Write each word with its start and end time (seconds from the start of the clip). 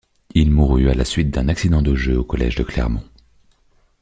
Il 0.33 0.49
mourut 0.49 0.89
à 0.89 0.95
la 0.95 1.05
suite 1.05 1.29
d'un 1.29 1.47
accident 1.47 1.83
de 1.83 1.93
jeu 1.93 2.17
au 2.17 2.23
collège 2.23 2.55
de 2.55 2.63
Clermont. 2.63 3.03